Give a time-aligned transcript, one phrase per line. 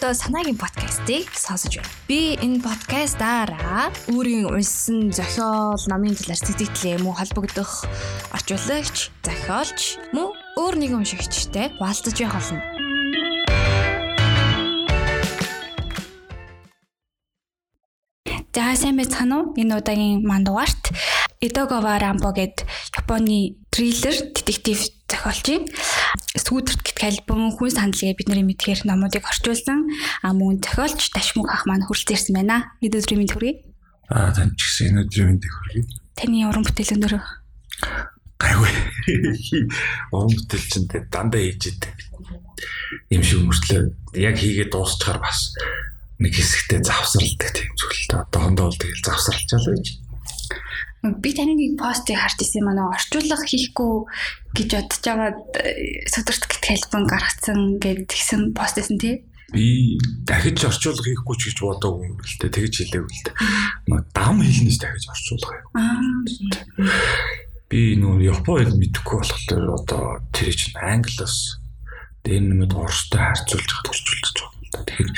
[0.00, 1.92] одоо санаагийн подкастыг сонсож байна.
[2.08, 7.84] Би энэ подкастаараа өөрийн уншсан зохиол, номын талаар сэтгэлээ мөн холбогдох
[8.32, 12.64] орчуулагч, зохиолч мөн өөр нэгэн уншигчтай хуваалцаж явах болно.
[18.56, 19.52] За сайн байцгаана уу?
[19.60, 20.96] Энэ удаагийн мандугаарт
[21.44, 22.64] Эдогова Рамбо гэд
[22.96, 25.68] Японы триллер детектив зохиолчийн
[26.50, 29.86] Сүүдэрт гэх альбом хүн саналгээ бид нарын мэдхээр номуудыг орчуулсан
[30.26, 32.74] а мөн зохиолч Дашмуг ах маань хүрэлцэн ирсэн байна.
[32.82, 33.54] Эд өдрийн мэд хүргэе.
[34.10, 35.86] Аа тань ч гэсэн энэ өдрийн мэд хүргэе.
[36.18, 37.14] Таны уран бүтээл өнөр
[38.34, 38.72] гайгүй.
[40.10, 41.94] Уран бүтээл чинь дандаа хийж идэв.
[43.14, 43.82] Им шиг мөртлөө
[44.18, 45.54] яг хийгээд дуусчихаар бас
[46.18, 49.86] нэг хэсэгтээ завсралдаг тийм зүйл та одоохондоо бол тэгэл завсралчаалаа гэж.
[51.00, 53.92] Би таны нэг постыг харж ирсэн манай орчуулга хийхгүй
[54.52, 55.32] гэж бодож байгаа
[56.12, 59.24] сүдэрт гэх альбом гаргацсан гэд тэгсэн пост байсан тий.
[59.48, 59.96] Би
[60.28, 62.52] дахиж орчуулга хийхгүй ч гэж бодоогүй юм л дээ.
[62.52, 63.36] Тэгэж хэлээгүй л дээ.
[64.12, 65.72] Дам хэлнээс дахиж орчуулга юу.
[67.72, 70.04] Би нөө Япон хэл мэдэхгүй болохоор одоо
[70.36, 71.64] тэр чинь англиас
[72.28, 74.84] дээр нэмээд оростой харьцуулж хад орчуулж байгаа юм.
[74.84, 75.10] Тэгэхээр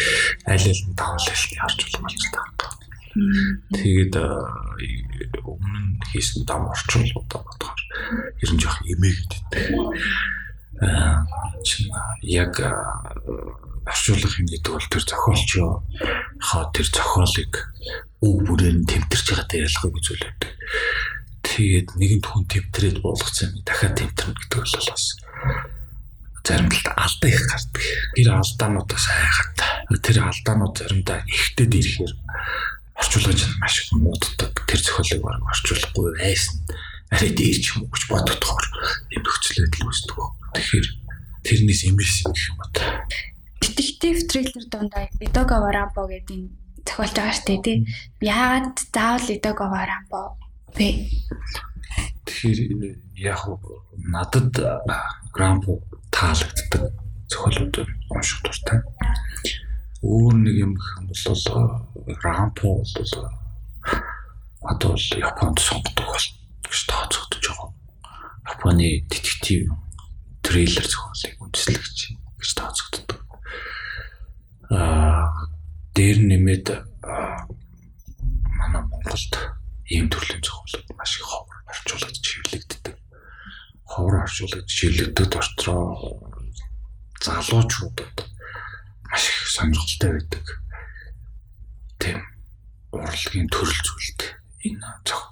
[0.47, 2.82] аль аль нь давал хэлний орчуулга болж байгаа.
[3.13, 4.15] Тэгээд
[5.45, 7.81] өмнө нь хийсэн дам орчуулгуудаа бодохоор
[8.41, 9.67] ер нь жоох эмээгээд байдаг.
[10.81, 11.29] Аа
[12.25, 12.57] яг
[13.85, 15.85] орчуулгын гэдэг бол тэр зохиолч ёо
[16.41, 17.53] хаа тэр зохиолыг
[18.25, 20.43] үг бүрээр нь тэмтэрч байгаа ялгыг үзүүлээд.
[21.43, 25.05] Тэгээд нэгэн хүн тэмтрээд болгоцсон дахиад тэмтэрнэ гэдэг бол бас
[26.47, 27.83] зарим талд алдаа их гардаг.
[28.15, 29.59] Тэр алдаануудаас хайхад
[30.03, 32.13] тэр алдаанууд заримдаа ихтэд ирэхээр
[33.03, 34.55] орчуулгын чинь маш мууддаг.
[34.71, 36.63] Тэр зохиолыг баг орчуулахгүй байсан.
[37.11, 38.67] Арай дээрч юм уу гэж бодогдохоор
[39.11, 40.19] юм нөхцөл байдал үүсдэг.
[40.55, 40.87] Тэгэхээр
[41.43, 42.71] тэрнээс эмээсэн гэх юм уу.
[43.59, 46.49] Детектив триллер дундаа Эдогава Рамбо гэдэг энэ
[46.87, 47.77] зохиолч байгаа штэ тий.
[48.23, 50.39] Яагаад заавал Эдогава Рамбо
[50.79, 51.11] бэ?
[52.27, 52.59] Тэгэхээр
[53.19, 53.43] яг
[53.99, 54.55] надад
[55.35, 55.83] Рамбо
[56.15, 56.95] таалагддаг
[57.27, 57.75] зохиолууд
[58.15, 58.81] унших дуртай
[60.03, 61.19] өөр нэг юм юм бол
[62.23, 62.87] рампо бол
[64.63, 66.27] одоо бол Японд сонгодог бол
[66.65, 67.71] гэж тооцогдож байгаа.
[68.47, 69.73] Японы детектив
[70.43, 71.99] трейлер зохиолыг үндэслэгч
[72.39, 73.21] гэж тооцогддог.
[74.71, 75.47] Аа
[75.95, 76.67] дээр нэмээд
[77.03, 79.35] манай Монголд
[79.91, 82.97] ийм төрлийн зохиолууд маш их ховор орчуулж чиглэгддэг.
[83.85, 86.31] Ховор орчуулж чиглэгдэд ортроо
[87.21, 88.17] залуучуудад
[89.11, 90.63] маш их сонирхолтой байдаг.
[92.03, 92.19] Тийм
[92.91, 94.21] урлагийн төрөл зүйлд
[94.67, 94.87] энэ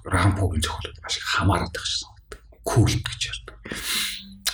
[0.07, 2.09] рампогийн зохиолууд маш их хамаарат байх шээ.
[2.63, 3.57] Кул гэж ярьдаг.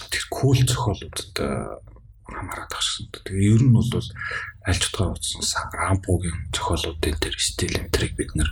[0.09, 1.37] Тэр кул зохиолуудад
[2.25, 3.07] хамаарат байх шээ.
[3.21, 8.49] Тэгээ ер нь бол аль ч утгаар утсан рампогийн зохиолуудын тэр стил энтриг бид нэр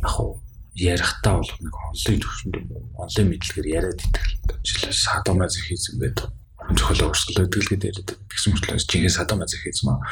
[0.00, 0.40] яг уу
[0.74, 2.56] ярихтаа бол нэг онлын төвшөнд
[2.96, 4.24] онлын мэдлэгээр яриад идэх.
[4.64, 6.32] Жишээлбэл садомазохизм байдаг
[6.74, 10.02] зохиолоо өрсөлдөд гэдэг яриад тэгсэн мэтлээс жинхэнэ садам азих хийсэн маа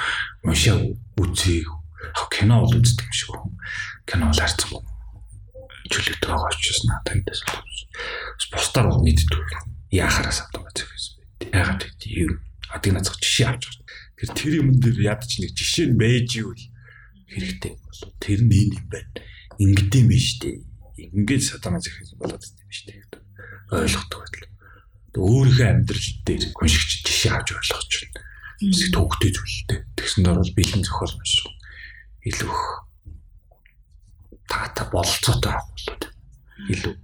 [0.47, 0.79] уншаа
[1.19, 1.67] үзээ
[2.33, 3.53] кино бол үздэг юм шиг хүн
[4.09, 4.85] кино бол харцсан юм
[5.91, 7.41] чөлөөтэй байгаа учраас надад тэндээс
[8.53, 9.45] бусдаар бол мэддэг
[9.93, 12.33] яахаараа садам азих хийсэн бэ яагаад гэдэг юм
[12.75, 13.87] адыг нацх жишээ авч байгаа.
[14.19, 16.65] Тэр тэр юм дээр яд ч нэг жишээ нь байж ивэл
[17.31, 18.11] хэрэгтэй болов.
[18.19, 19.11] Тэр нь энэ юм байна.
[19.63, 20.59] Ингэдэм биш үү
[21.15, 23.23] ингээд азих хийсэн болоод тийм биш үү
[23.71, 24.51] ойлгохдаг байдлаа.
[25.15, 28.21] Өөрийнхөө амьдрал дээр уншигч жишээ авч ойлгож байна.
[28.59, 29.79] Эсвэл төвөгтэй зүйлтэй.
[29.95, 31.33] Тэгсэн дээр бол бэлэн зохиол маш
[32.29, 32.57] илүү
[34.49, 36.03] таата бололцоотой болоод
[36.73, 36.95] илүү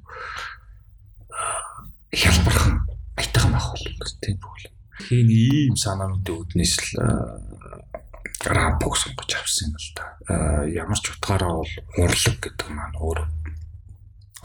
[2.14, 2.76] хялбархан
[3.16, 4.64] айтайхан байх бол тийм бүл.
[5.00, 6.88] Хийн ийм санаануудын үүднээс л
[8.44, 10.04] рампог сонгож авсан юм л да.
[10.68, 13.20] Ямар ч утгаараа бол урлаг гэдэг маань өөр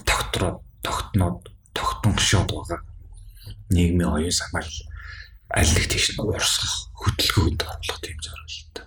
[0.06, 2.82] тогтроо тогтноод тогтон шууд байгаа
[3.72, 4.68] нийгмийн оюун санааг
[5.50, 8.86] аль нэг тийш нь уурсгах хөдөлгөөнд оруулах тийм зорилттой.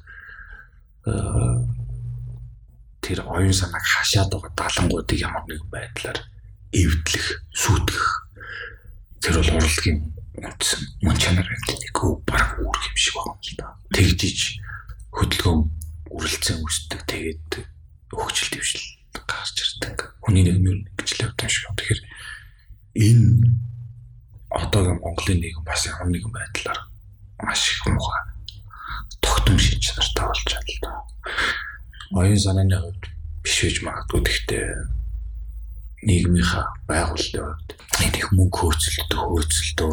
[1.08, 1.77] Аа
[3.08, 6.20] тэр оюун санааг хашаад байгаа далангуудыг ямар нэгэн байдлаар
[6.76, 7.26] эвдлэх,
[7.56, 8.05] сүйтгэх
[9.25, 9.99] тэр бол урлагийн
[10.37, 13.66] үндсэн мөн чанар гэдэг үг баг үүрх юм шиг байна л да.
[13.96, 14.38] Тэгдэж
[15.16, 15.60] хөдөлгөөн
[16.12, 17.00] үрэлцэн үүсдэг.
[17.08, 17.52] Тэгээд
[18.12, 18.84] хөгжил дэвшил
[19.25, 19.99] гарч ирдэг.
[20.20, 21.64] Хүний нийгмийн гिचлээ юм шиг.
[21.81, 22.00] Тэгэхээр
[23.08, 23.56] энэ
[24.52, 26.81] одоогийн Монголын нийгэм бас ямар нэгэн байдлаар
[27.40, 28.37] маш их муухай
[29.20, 30.93] тогтмол шинж нартай болж байна л да.
[32.19, 33.05] Оюун санааны хувьд
[33.43, 34.67] биш байж магадгүй гэхдээ
[36.03, 37.70] нийгмийнхаа байгууллагын хувьд
[38.03, 39.93] энэ их мөнгө хөөцөлдөө хөөцөлдөө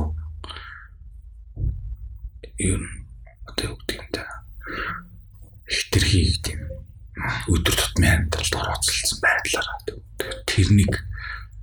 [2.66, 2.84] юм
[3.50, 4.24] одоо юу гэдэг юм да.
[5.70, 6.62] хитрхийг тийм
[7.54, 9.78] өдөр тутмын амьдралд орооцолсон байдлаараа
[10.50, 10.94] тэрнийг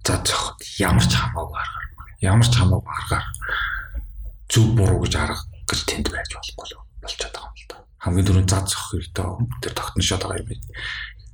[0.07, 1.87] зад зохот ямар ч хамаагүй аргаар
[2.23, 3.27] ямар ч хамаагүй аргаар
[4.53, 7.77] зөв буруу гэж арга гэж тэнд байж болохгүй болчиход байгаа юм л да.
[8.03, 9.31] Хамгийн түрүүнд зад зохих хэрэгтэй
[9.63, 10.59] тэр тогтношоод байгаа юм.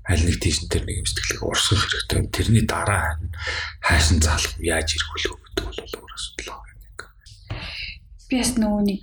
[0.04, 2.28] Аль нэг тийш тэр нэг сэтгэлийг урсгах хэрэгтэй.
[2.28, 3.16] Тэрний дараа
[3.80, 6.76] хайшин залах яаж ирэх вэ гэдэг бол өөр асуудал байна.
[8.28, 9.02] Би бас нөгөө нэг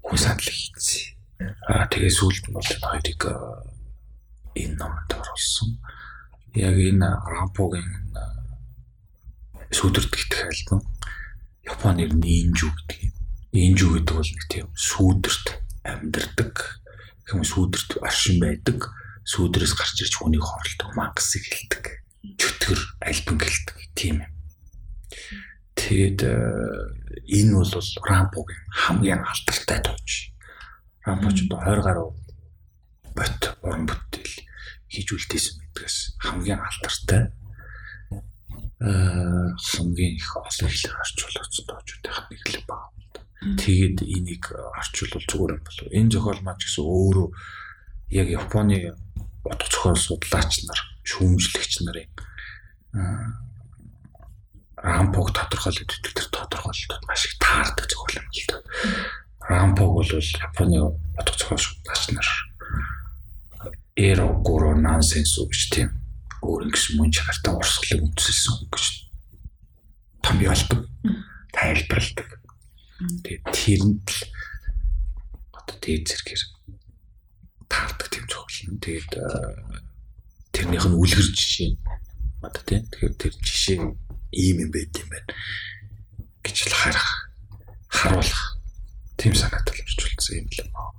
[0.00, 1.18] хүн санал хийцээ.
[1.68, 3.22] Аа тэгээ сүүлд нь бол хоёрыг
[4.54, 5.70] энэ номонд оруулсан
[6.54, 7.90] яг энэ Рампогийн
[9.70, 10.82] сүдэрт гитэх альбом
[11.62, 13.14] Японоор нинжу гэдэг.
[13.54, 15.46] Нинжу гэдэг бол нэг тийм сүдэрт
[15.86, 16.54] амьдардаг
[17.30, 18.90] юм сүдэрт аршин байдаг.
[19.30, 22.02] Сүдрээс гарч ирж хүнийг хорлдог, мангасыг хэлдэг.
[22.34, 24.32] Чөтгөр альбом гэлдэг тийм юм.
[25.78, 30.34] Тэгэд энэ бол Рампогийн хамгийн алдартай тууч.
[31.06, 32.10] Рампоч одоо 20 гаруй
[33.14, 34.34] бот уран бүтээл
[34.90, 35.96] хийж үлдээсэн гэдгээс
[36.26, 37.30] хамгийн алдартай
[38.82, 42.90] аа хамгийн их олон хэлээр орчуулсан тоочуудынх нэг л баг.
[43.40, 45.88] Тэгээд энийг орчуулвал зүгээр юм болов.
[45.94, 47.28] Энэ зохиол маань ч гэсэн өөрөө
[48.10, 48.94] яг Японы
[49.44, 52.10] утга зохиол судлаач нар, шүүмжлэгч нарын
[54.80, 58.56] рампог тодорхойлоод өгдөг тэр тодорхойлолтод маш их таардаг зохиол юм л да.
[59.46, 62.28] Рампог бол Японы утга зохиол судлаач нар
[63.94, 65.88] эро горо нансенс гэж тийм
[66.42, 68.84] өөр ингэсэн мөн чанартай урсгалыг үндэслэсэн гэж
[70.24, 70.80] томьёолдог
[71.52, 72.28] тайлбарладаг.
[73.24, 74.20] Тэгээд тэрэнд л
[75.52, 76.42] одоо дээд зэргээр
[77.70, 78.82] таардаг тийм зөвлөн.
[78.82, 79.10] Тэгээд
[80.50, 81.78] тэрнийх нь үлгэр жишээ
[82.42, 83.78] одоо тийм тэгэхээр тэр жишээ
[84.34, 85.30] ийм юм байт юм байна
[86.42, 87.08] гэж л харах
[87.88, 88.44] харуулах
[89.14, 90.90] тийм санаатай л орчуулсан юм л юм аа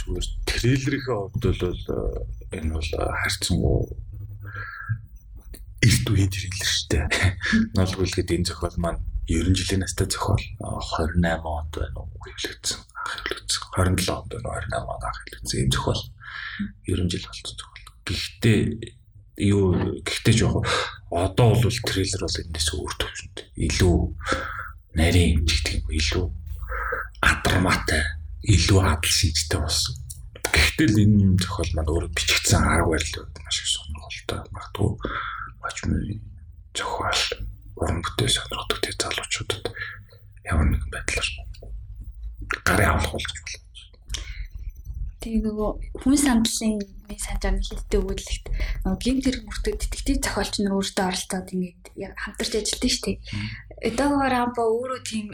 [0.00, 2.90] зүгээр трейлерийнхээ хувьд бол э, энэ бол
[3.20, 3.78] харьцангуй
[5.80, 7.06] эрт үеийн трейлер шүү дээ.
[7.76, 12.80] Ноолгүйлгээд энэ зохиол маань 90 жилийн настай зохиол 28 онд байна уу хэвлэгдсэн.
[13.00, 13.62] Анх хэвлэгдсэн.
[13.72, 15.60] 27 онд уу 28 онд анх хэвлэгдсэн.
[15.64, 16.02] Энэ зохиол
[16.84, 17.88] 90 жил болсон зохиол.
[18.04, 18.58] Гэхдээ
[19.40, 19.64] юу
[20.04, 20.68] гэхдээ жоох
[21.10, 23.98] одоо бол трейлер бол энэс өөр төвшөнд илүү
[25.00, 26.26] нарийн гэдэг юм илүү
[27.24, 28.04] адармаатай
[28.44, 29.96] илүү адал шийдтэй болсон.
[30.44, 34.90] Гэхдээ л энэ зохиол маань өөрөө бичигдсэн арга барил маш их сонирхолтой магадгүй
[35.62, 36.20] бачмын
[36.76, 37.22] зохиол
[37.80, 39.64] уран бүтээл сонирхдаг тэр залуучуудад
[40.44, 41.28] ямар нэгэн байдлаар
[42.70, 43.58] гарын авлах болж байна.
[45.20, 48.46] Тэгээ нөгөө хүн сандлын මේ санджааны хилтэй өгүүлэлт
[49.04, 51.82] гинт хэрэг мөртөг детектив зохиолч нар өөртөө оролцоод ингээд
[52.16, 53.18] хамтарч ажилладаг шүү дээ.
[53.90, 55.26] Эдогоо рампа өөрөө тийм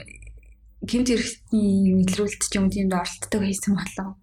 [0.83, 4.19] гимт хэрэгтний мэдлрүүлэлт ч юм тиймд оролцдог хийсэн болов.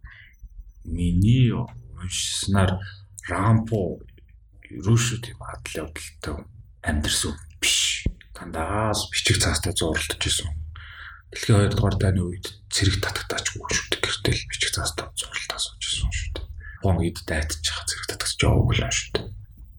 [0.84, 2.76] Миний уншсанаар
[3.24, 4.04] Рампо
[4.68, 6.44] ерөөшөө тийм адал явдалтай
[6.84, 8.04] амьдрсан биш.
[8.36, 10.52] Дандаа бичиг цаастаа зурлаж исэн.
[11.34, 14.02] Дэлхийн 2 дугаар дайны үед цэрэг татагтаачгүй шүү дээ.
[14.06, 16.46] Гэртэл бичиг цаастаа зурлалтаа сууж исэн шүү дээ.
[16.86, 17.50] Гон ид байгаа
[17.90, 19.26] цэрэг татагч яваагүй л шүү дээ.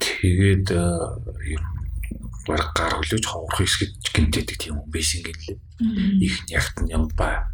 [0.02, 1.62] Тэгээд ер
[2.46, 5.58] баг гар хөлөөж ховорох хэсгэд гинтэдэг тийм юм байсан гэлээ.
[6.20, 7.48] Их ягт юм ба.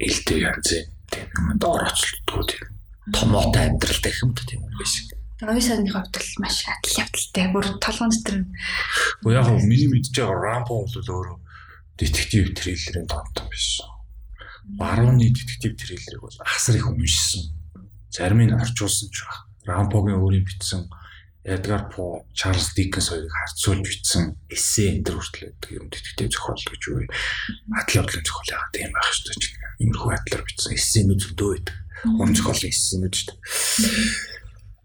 [0.00, 0.68] Элдэ янз
[1.12, 2.64] тийм юмд орооцолтгүй тийм
[3.14, 5.04] томоотой амьдрал гэх юм тийм юм байсан.
[5.40, 7.46] Оюу сайдны хувьд л маш адал явдалтай.
[7.52, 8.48] Бүр толгоон дотор нь.
[9.24, 11.36] Уу яг миний мэдж байгаа Рампо бол өөрөө
[12.00, 13.86] детектив триллерийн донтон байсан.
[14.64, 17.52] Барууны детектив триллерийг бол асар их уншсан.
[18.08, 19.44] Зарим нь орчуулсан ч баг.
[19.68, 20.88] Рампогийн өөрийн бичсэн
[21.44, 26.64] Эдгар По, Чарльз Диккенс хоёрыг харьцуулж бичсэн эссе энэ төр хүртэл байдаг юм детектив зохиол
[26.68, 27.06] гэж үгүй.
[27.76, 29.52] Атлын бодлын зохиол яагаад тийм байх шүү дээ.
[29.80, 31.76] Иймэрхүү атлаар бичсэн эссенүүд зөндөө байдаг.
[32.20, 33.40] Уран зохиолын эссенүүд шүү дээ.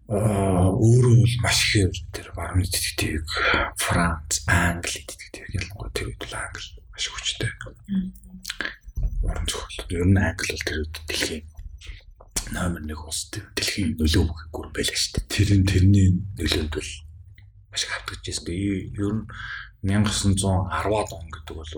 [0.06, 3.26] Аа өөрөө бол маш ихээр тэр баруун детективийг
[3.76, 7.52] Франц, Англи детективийг ялангуяа тэр үед л англи маш хүчтэй.
[9.20, 9.84] Уран зохиол.
[9.92, 11.44] Ер нь англи бол тэр үед дэлхийн
[12.56, 15.28] номер 1 улс дэлхийн нөлөө гүр байлаа шүү дээ.
[15.28, 16.08] Тэр нь тэрний
[16.40, 16.90] нөлөөнд бол
[17.68, 18.48] маш их хавтагдчихсэн.
[18.96, 19.28] Ер нь
[19.84, 21.68] 1910-аад он гэдэг бол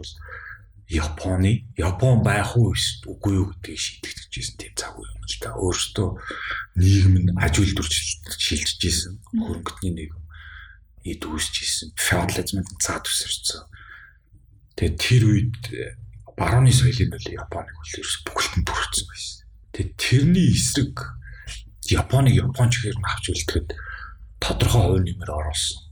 [0.89, 5.51] Японы Япон байх уу үгүй юу гэдгийг шийдэгдэжсэн тийм цаг үе юм л да.
[5.59, 6.09] Өөрөөсөө
[6.81, 7.89] нийгэм нь аж үйлдвэр
[8.39, 9.21] шилжиж исэн.
[9.37, 10.23] Хөрөнгөний нийгэм
[11.05, 11.89] эд үүсэж исэн.
[11.93, 13.69] Феодализмд цаад үсэрсэн.
[14.79, 15.59] Тэгээ тэр үед
[16.39, 19.39] барууны соёлын нөлөө Японыг бол ерөөс бүхэлдэн бүрдсэн байсан.
[19.75, 20.95] Тэгээ тэрний эсрэг
[21.91, 23.69] Японыг Японч гэхээр нь авч үлдэхэд
[24.39, 25.83] тодорхой хувь нэмэр оруулсан.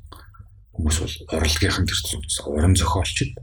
[0.70, 3.34] Хүмүүс бол урлагийнхан төрсөн уран зохиолчд.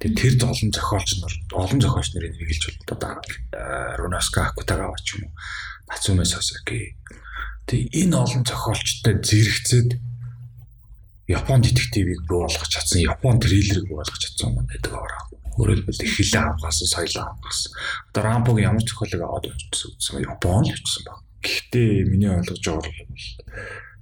[0.00, 3.20] Тэгээ тэр олон зохиолч нар олон зохиолч нарын нэгэлж бол одоо
[4.00, 5.36] Рунаска Акутагава ч юм уу
[5.92, 6.96] Нацуме Сасаки.
[7.68, 10.09] Тэгээ энэ олон зохиолчтой зэрэгцээд
[11.30, 15.30] Япон детективийг бий болгож чадсан, Япон триллерийг бий болгож чадсан юм байдаг аваа.
[15.54, 17.70] Өөрөлдвөл их хилээ авгаас соёлоо авгаас.
[18.10, 21.22] Одоо Рампогийн ямар зохиолыг аваад үзсэн үзсэн Япон л бичсэн баг.
[21.38, 23.26] Гэхдээ миний ойлгож байгаа бол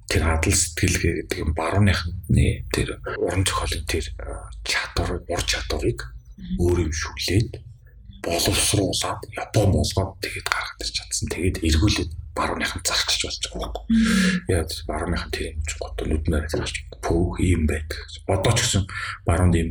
[0.09, 2.89] тэр адал сэтгэлгээ гэдэг юм барууныхны тэр
[3.21, 4.05] уран зохиолын тэр
[4.65, 6.01] чадвар, ур чадварыг
[6.57, 7.61] өөр юм шүлээд
[8.29, 11.27] боловсруулад Япон болгоод тэгээд гаргаж ирч чадсан.
[11.33, 13.87] Тэгээд эргүүлээд барууныхан зарчиж болж байгаа байхгүй.
[14.53, 17.99] Яг барууныхан юм чинь гот нүднээр зарч пөө юм байдаг.
[18.29, 18.85] Одоо ч гэсэн
[19.25, 19.71] баруунд юм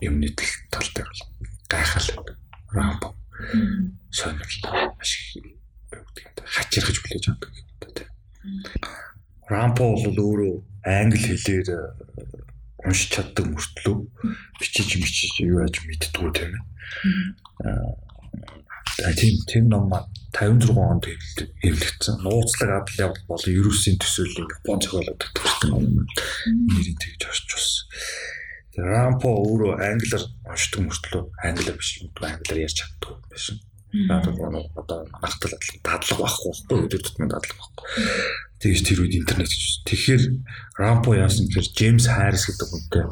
[0.00, 0.30] юмны
[0.70, 1.22] талтай бол
[1.68, 2.08] гайхал
[2.72, 3.02] рамп
[4.10, 5.58] сонирхол маш их
[6.44, 8.10] хачирхаж хүлээж авдаг юм да тийм.
[9.48, 10.54] Рампо бол өөрөө
[10.84, 11.68] англи хэлээр
[12.86, 13.96] уншиж чаддаг мөртлөө
[14.60, 16.62] бичиж бичиж юу яаж мэддгүү тийм ээ.
[17.66, 19.90] Аа тийм тийм ном
[20.32, 21.04] 56 онд
[21.62, 22.22] хэвлэгдсэн.
[22.22, 26.06] Нууцлаг адал явдал болон ерөөсийн төсөөлийн Япон зохиолоод төгссөн ном юм.
[26.74, 27.86] Нэрийг тэгж орчуулсан.
[28.78, 33.58] Рампо өөрөө англиар уншдаг мөртлөө англиар биш юм англиар ярьж чаддаг байсан.
[33.88, 35.50] Одоо одоо манахтал
[35.82, 37.86] дадлага байхгүй байхгүй өдөр тутмын дадлага байхгүй.
[38.58, 39.86] Тэгэж тэр үед интернет гэж.
[39.86, 40.22] Тэгэхээр
[40.78, 43.04] Рампо яасан гэхээр Джеймс Харрис гэдэг хүнтэй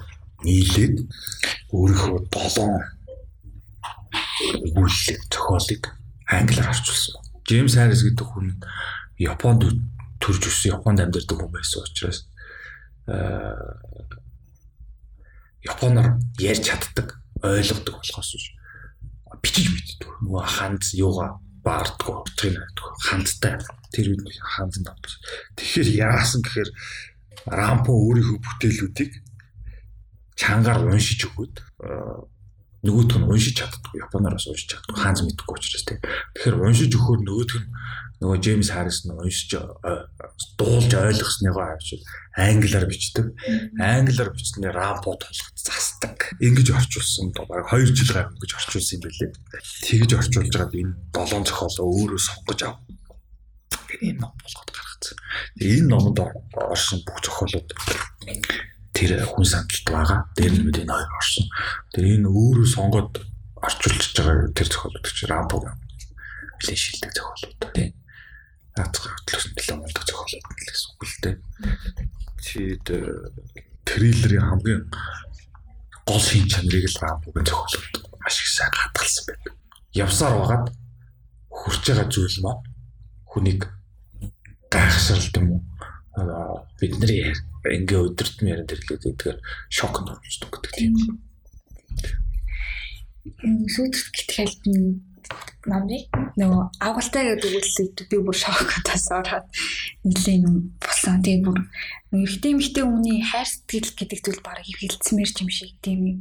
[0.42, 0.96] нийлээд
[1.70, 2.82] өөрийнхөө долоон
[4.66, 5.82] өгүүлэл зохиолыг
[6.26, 7.22] англиар орчуулсан.
[7.46, 8.58] Джеймс Харрис гэдэг хүн
[9.22, 9.62] Японд
[10.18, 12.26] төрж өссөн, Японд амьдардаг хүн байсан учраас
[15.66, 18.46] японоор ярьж чаддаг, ойлгодог болохоос биш.
[19.42, 20.10] Бичиж мэддэг.
[20.26, 22.86] Нөгөө ханз юугаа баардгүй, утгыг найддаг.
[23.06, 23.54] Хандтай.
[23.96, 25.16] Тэр үед ханз давж.
[25.56, 26.70] Тэгэхээр яасан гэхээр
[27.48, 29.12] Рампо өөрийнхөө бүтээлүүдийг
[30.36, 31.56] чангаар уншиж өгөөд
[32.84, 36.00] нөгөөдх нь уншиж чаддгүй японоос уншиж чаддгүй хаанч мэдэхгүй учраас тийм.
[36.36, 37.68] Тэгэхээр уншиж өгөхөөр нөгөөдх нь
[38.20, 39.50] нөгөө Джеймс Харрис нь уншиж
[40.58, 42.02] дуулж ойлгосныгоо авчил
[42.36, 43.26] англиар бичдэг.
[43.80, 46.36] Англиар бичснээр рампо толгод засдаг.
[46.40, 49.32] Ингэж орчуулсан баг 2 жил гар ингэж орчуулсан юм билээ.
[49.86, 52.76] Тэгж орчуулж байгаад энэ долоон зохиолоо өөрөө сонгож ав.
[54.02, 55.16] Энэ ном болгоод гаргацсан.
[55.60, 56.18] Энэ номонд
[56.56, 57.68] орсон бүх зохиолууд
[58.96, 60.20] тэр хүн сандалт байгаа.
[60.36, 61.46] Дээр нь мэдээ хоёр орсон.
[61.92, 63.12] Тэр энэ өөрөө сонгоод
[63.60, 67.92] орчуулж байгаа тэр зохиолууд чинь рампо нэлээд шилдэг зохиолууд тийм
[68.76, 71.36] наацхан хөтлөөс нэлээд мундаг зохиолууд гэсэн үг л дээ.
[72.40, 72.86] Чид
[73.84, 74.82] триллерийн хамгийн
[76.08, 79.52] гол шин чанарыг л рампогийн зохиолууд маш их сайн хатгалсан байдаг.
[79.92, 80.66] Явсаар байгаад
[81.48, 82.56] хүрч байгаа зүйл маа
[83.28, 83.62] хүнийг
[84.86, 85.60] гайхшралт юм уу
[86.80, 87.34] бидний
[87.66, 89.38] ингээ өдөртм яриад ирлээд гэдгээр
[89.68, 90.94] шокнд орчихдог гэдэг тийм.
[93.66, 95.02] Сүйдэрт гитгэлт нь
[95.66, 96.06] номыг
[96.38, 99.46] нөгөө агуултай гэдэг үгсийг би бүр шокотаас ороод
[100.06, 101.18] нэлээд юм болсон.
[101.26, 101.58] Тэгээ бүр
[102.22, 106.20] ихтэй ихтэй хүний хайр сэтгэл гэдэг зүйл бараг хилдсмэр юм шиг тийм юм.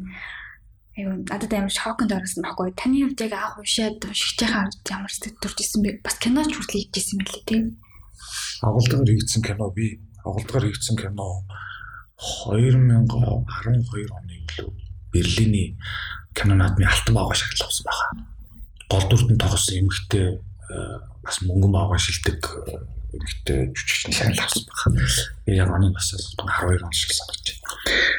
[0.97, 2.73] Айгуу надад амар шоконд орсон байхгүй.
[2.73, 6.01] Таны хувьд яг анх уншаад уншиж байгаа ямар сэтгэл төрж исэн бэ?
[6.01, 7.63] Бас киноч хүртэл хийжсэн юм лээ тийм.
[8.61, 11.45] Агуулгаар хийгдсэн кино би агуулгаар хийгдсэн кино
[12.47, 13.11] 2012
[14.11, 14.73] оны лөө
[15.11, 15.77] Берлиний
[16.33, 18.09] кино наадмын алтан баага шагнал авсан байгаа.
[18.89, 20.39] Гол дүртэн тоглосон эмэгтэй
[21.23, 22.41] бас мөнгөн баага шилдэг
[23.15, 25.31] эмэгтэй жүжигчний шагнал авсан байгаа.
[25.45, 28.14] Би яг оны бас 12 он шиг санаж байна.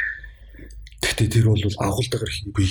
[1.16, 2.64] Гэхдээ тэр бол агуулгаар би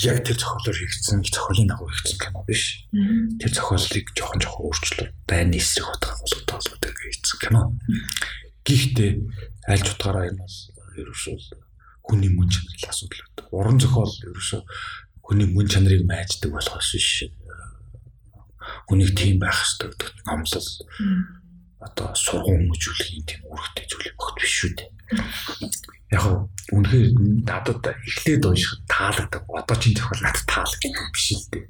[0.00, 2.88] яг тэр зохиолоор хийгдсэн зохиолын дагуу хийгдсэн кино биш.
[3.36, 7.76] Тэр зохиолыг жоохон жоохон өөрчлөлт байна эсрэг утга болгоод болгоод хийгдсэн кино.
[8.64, 9.10] Гэхдээ
[9.68, 10.56] аль ч утгаараа энэ бол
[10.96, 11.36] ерөөсөө
[12.08, 13.46] хүний мөн чанарын асуудал байдаг.
[13.52, 14.60] Уран зохиол ерөөсөө
[15.20, 17.28] хүний мөн чанарыг майждаг болохоос биш.
[18.88, 20.68] Хүнийг тийм байх хэрэгтэй гэдэг номлол
[21.84, 24.88] одоо сургууль хүмүүжүүлэхийн тийм үүрэгтэй зүйл багт биш шүү дээ.
[26.10, 27.06] Яг үнэхээр
[27.46, 29.42] надад эхлээд уншихад таалагдав.
[29.46, 31.64] Одоо ч энэ зохиол надад таалагддаг биш л дээ.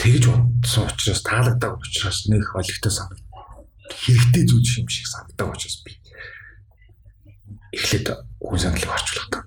[0.00, 3.24] Тэгж бодсон учраас таалагддаг учраас нэг олигтой санагд
[3.92, 5.92] хэрэгтэй зүйл юм шиг санагддаг учраас би
[7.76, 8.08] эхлээд
[8.40, 9.44] хүн саналыг орчуулдаг.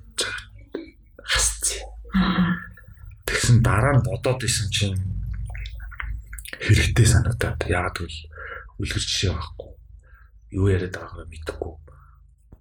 [1.25, 1.81] Хасцээ.
[3.25, 4.97] Тэгсэн дараа нь бодоод исэн чинь
[6.61, 8.21] хэрэгтэй санагдаад яагаад гэвэл
[8.77, 9.69] үлгэр жишээ байхгүй.
[10.53, 11.73] Юу яриад байгаагаа мэдэхгүй.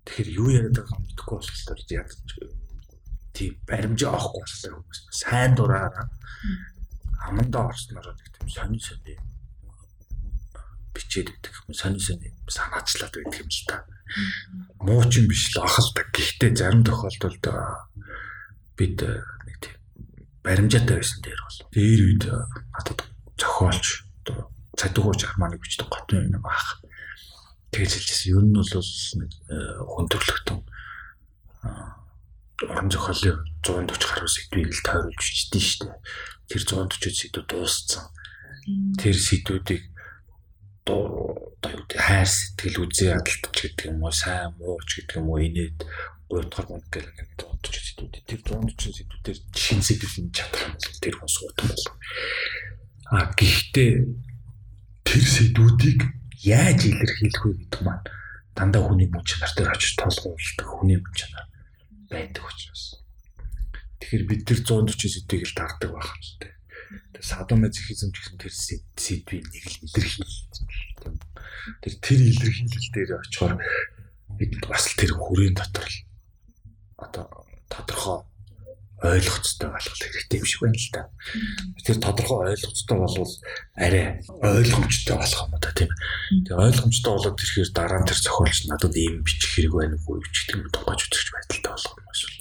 [0.05, 2.09] Тэгэхээр юу яриад байгаагаа мэдэхгүй болохоор яг
[3.37, 6.07] тийм баримжаа авахгүй болохоор хүмүүс сайн дураараа.
[7.25, 9.21] Амандаа орсноор нэг тийм сонир сонир
[10.95, 11.75] бичээд өгдөг юм.
[11.77, 13.77] Сонир сонир санаачлаад байдаг юм л та.
[14.83, 16.07] Муу ч юм биш л ахалдаг.
[16.11, 17.45] Гэхдээ зарим тохиолдолд
[18.75, 19.77] бид нэг тийм
[20.43, 21.59] баримжаатай байсан дээр бол.
[21.71, 23.01] Дээр үед надад
[23.39, 23.87] зохиолч
[24.25, 26.83] одоо цадгууч арманыг бичдэг готын юм аах.
[27.71, 28.31] Тэгэж хэлжсэн.
[28.35, 29.31] Ер нь бол нэг
[29.87, 30.59] хүндрэлтэн
[32.69, 35.99] орон зохиолын 140 гаруй сэдвийг л тойруулж бичдээ шүү дээ.
[36.51, 38.05] Тэр 140 сэдв дууссан.
[39.01, 39.83] Тэр сэдвүүдийг
[40.91, 45.29] одоо юу гэдэг хайр сэтгэл үзээ ядалтч гэдэг юм уу сайн муу ч гэдэг юм
[45.31, 45.79] уу инээд
[46.29, 51.01] гуйдгар гонг гэл ингээд дуудаж сэдвүүд тэр 140 сэдвүүдээр шин сэдв юм чадах юм бол
[51.01, 51.87] тэр хүн суудаг бол
[53.13, 53.93] а гэхдээ
[55.05, 56.01] тэр сэдвүүдийг
[56.45, 58.07] яаж илэрхийлэх вэ гэдэг маань
[58.57, 61.47] дандаа хүний мөн чанар дээр очиж толгойлдог хүний мөн чанар
[62.09, 63.01] байдаг учраас
[64.01, 66.61] тэгэхээр бид тэр 140 сэдвийг л дагдаг байх шүү дээ
[67.21, 70.41] садомазохизм гэсэн тэр сэдвийн нэг л илэрхийлэл
[70.97, 71.15] тийм.
[71.85, 73.55] Тэр тэр илэрхийлэл дээр очихоор
[74.41, 75.97] бид бас тэр хүрээний дотор л
[76.97, 77.25] одоо
[77.69, 78.25] тодорхой
[79.01, 81.03] ойлгоцтой болох хэрэгтэй юм шиг байна л да.
[81.85, 83.33] Тэр тодорхой ойлгоцтой болвол
[83.75, 85.91] арай ойлгомжтой болох юм да тийм.
[86.45, 90.37] Тэгээ ойлгомжтой болоод ирэхээр дараа нь тэр зохиолч надад ийм бичих хэрэг байна уу ч
[90.45, 92.39] гэдэг юм тунгааж үзэж байдалтай болох юм эсвэл.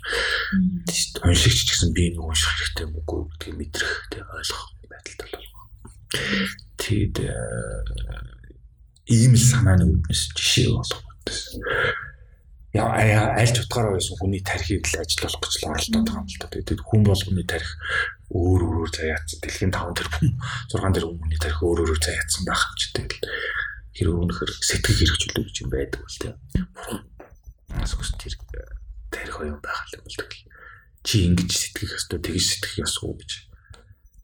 [0.84, 5.28] Тийм уншигч ч гэсэн би нэг унших хэрэгтэй юм уу гэдгийг мэдрэх тийм ойлгох байдалтай
[5.32, 5.64] болох.
[6.76, 7.16] Тэгэд
[9.08, 11.02] ийм л санааны үүднээс жишээ болох
[12.78, 16.54] аль ч утгаараа байсан хүний тархийг л ажиллах гэж л оролдоод байгаа юм л та.
[16.54, 17.72] Тэгээд хүн болгоны тарих
[18.30, 19.38] өөр өөрөөр заяатсан.
[19.42, 20.30] Дэлхийн 5 тэрбум
[20.70, 23.18] 6 тэрбум хүний тарих өөр өөрөөр заяатсан байх юм ч тэгэл
[23.98, 26.36] хэрэг өнөхөр сэтгэл хэрэгжүүлэх гэж юм байдаг бол тийм.
[27.74, 28.34] Асууж тэр
[29.10, 30.46] тарих юм байх л бол тэгэл
[31.02, 33.32] чи ингэж сэтгэх ёстой тэгж сэтгэх ёсгүй гэж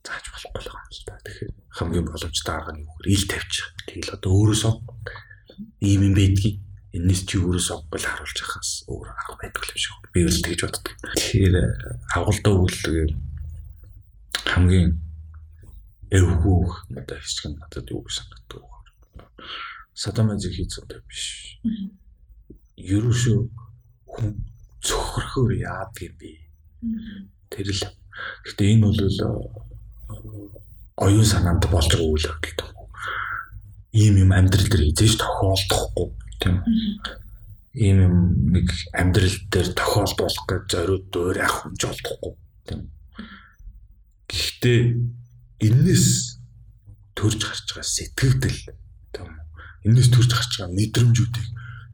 [0.06, 1.18] зааж болохгүй л юм л та.
[1.26, 3.68] Тэгэхээр хамгийн боломжтой арга нь юу гэхээр ил тавьчих.
[3.90, 4.74] Тэгэл одоо өөрөөсөө
[5.82, 6.62] ийм юм байдгийг
[6.96, 10.00] энэс чи өөрөө сонгол харуулж байхаас өөр арга байдаг юм шиг.
[10.16, 10.96] Би бол тэгж боддог.
[11.20, 11.56] Тэгэхээр
[12.16, 13.16] агуулдаа үйлдэл
[14.48, 14.90] хамгийн
[16.16, 16.64] эвгүй
[16.96, 18.72] надад хэсэг нь надад юу гэж санагддаг вэ?
[19.92, 21.60] Садамазиг хийцтэй биш.
[22.80, 23.40] Ерөөшөө
[24.08, 24.32] хүн
[24.80, 26.32] цөхрөхөр яадаг юм бэ?
[27.52, 27.84] Тэр л.
[28.48, 29.04] Гэтэ энэ бол
[30.96, 32.72] оюун санаанд болж байгаа үйл явдал.
[33.92, 36.56] Ийм юм амьдрал дээр хийж тохиолдохгүй тийм
[37.76, 38.16] ийм юм
[38.56, 42.34] нэг амьдрал дээр тохиолдуулах гэж зориуд өөр ах хүнж олдохгүй
[42.68, 42.82] тийм
[44.32, 44.80] гэхдээ
[45.68, 46.08] энэс
[47.16, 48.60] төрж гарч байгаа сэтгэгдэл
[49.16, 49.30] тийм
[49.88, 51.48] энэс төрж гарч байгаа мэдрэмжүүдийг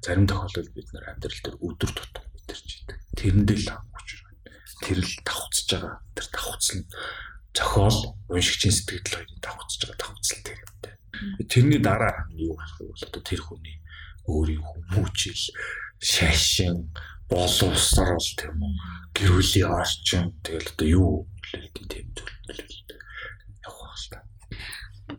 [0.06, 4.32] зарим тохиолдолд бид нар амьдрал дээр өдөр тутам мэдэрч идэг тэрэндээ л авах байна
[4.82, 5.96] тэр л давхцаж байгаа.
[6.18, 6.86] Тэр давхц нь
[7.54, 7.98] зохиол
[8.34, 10.94] уншигчийн сэтгэл хоёрын давхцаж байгаа давхцал тэр юмтай
[11.46, 12.98] тэрний дараа юу гарах вэ?
[13.06, 13.78] Одоо тэр хүний
[14.28, 15.44] өөрийн хүмүүжил
[16.00, 16.92] шашин
[17.30, 18.74] боловсрал тийм үү
[19.16, 21.12] гэр бүлийн орчин тэгэл одоо юу
[21.48, 22.42] хэлдэг тийм зүйл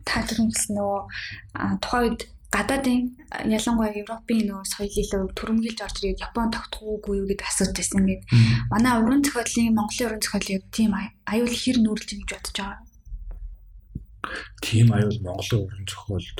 [0.01, 1.01] та түрүүн хэлсэн нөгөө
[1.81, 2.21] тухайн үед
[2.53, 3.01] гадаадын
[3.49, 8.05] ялангуяа Европын нөгөө соёл илүү төрөмгөлж орж ирээд Япон тогтхоогүй юу гэдэг асууж байсан.
[8.05, 8.23] Ингээд
[8.69, 10.91] манай уран зохиолын Монголын уран зохиолын тийм
[11.33, 12.81] аюул хэр нүүрлж ингэж бодож байгаа.
[14.61, 16.37] Тийм аюул Монголын уран зохиолд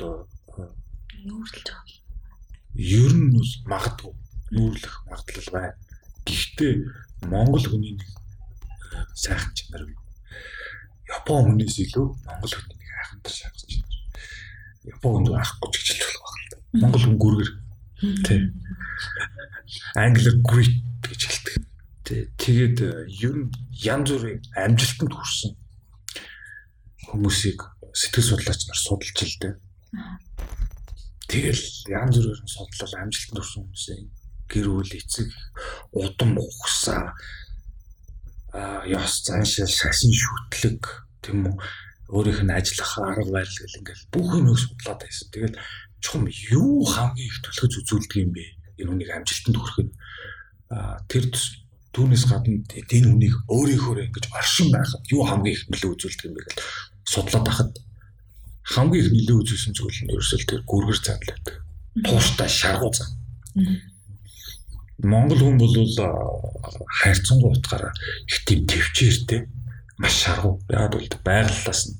[1.26, 2.03] нүүрлж байгаа.
[2.74, 4.12] Ер нь бол магадгүй
[4.54, 5.74] нүүрлэх магадлал байна.
[6.26, 6.74] Гэхдээ
[7.30, 8.10] Монгол хүний нэг
[9.14, 9.98] сайхан чанар бий.
[11.10, 13.94] Япон хүнээс илүү Монгол хүний нэг айхантай шахаж байна
[14.84, 16.56] Японд авахгүй ч гэж болох байна.
[16.76, 17.50] Монгол хүн гүргэр.
[18.20, 18.36] Тэ.
[19.96, 21.56] Англиар great гэж хэлдэг.
[22.04, 22.28] Тэ.
[22.36, 23.48] Тэгээд э, ер нь
[23.80, 25.56] янз бүрийн амжилтанд хүрсэн
[27.08, 27.64] хүмүүсийг
[27.96, 29.54] сэтгэл судлаач нар судалж л дээ.
[31.34, 34.06] Тэгэл янз бүрээр судлал амжилтанд хүрсэн хүмүүсийн
[34.46, 35.28] гэр бүл эцэг
[35.90, 37.10] удам ухсаа
[38.54, 40.78] а яс заншил шашин шүтлэг
[41.26, 41.58] тийм үү
[42.14, 45.26] өөрийнх нь ажиллах арга барил гэл ингээл бүх юмыг судлаад байсан.
[45.34, 45.56] Тэгээд
[45.98, 48.44] чухам юу хамгийн их төлөхөж үзүүлдэг юм бэ?
[48.78, 49.90] Энэ хүнийг амжилтанд хүрэхэд
[51.10, 51.24] тэр
[51.98, 56.46] түүнээс гадна энэ хүнийг өөрийнхөө ингэж оршин байхад юу хамгийн их нөлөө үзүүлдэг юм бэ
[56.46, 56.56] гэж
[57.10, 57.70] судлаад байхад
[58.64, 61.54] хамгийн их нөлөө үзүүлсэн зүйл нь ерөөсөө тэр гүргэр цаал байдаг.
[62.00, 63.08] Тууштай шаргуу цаа.
[65.04, 65.76] Монгол хүн бол
[67.02, 67.92] хайрцангуй утгаараа
[68.24, 69.44] их тийм төвчээртэй
[70.00, 70.64] маш шаргуу.
[70.72, 71.96] Яг бол байгаллаас нь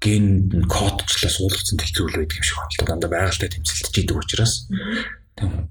[0.00, 2.88] ген кодчлаас уулгацсан тэлцүүл байдаг юм шиг байна.
[2.88, 4.68] Дандаа байгальтай тэмцэлтэж идэг учраас
[5.36, 5.68] тийм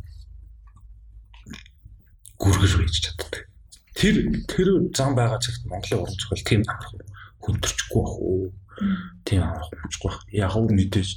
[2.37, 3.49] гүргэж байж чаддаг.
[3.93, 4.15] Тэр
[4.49, 7.01] тэр зам байгаа цагт Монголын уран зохиол тийм амархан
[7.41, 8.51] хүндэрчгүй бах уу?
[9.25, 10.19] Тийм амархан хүндэрчгүй бах.
[10.31, 11.09] Яг уу мэдээж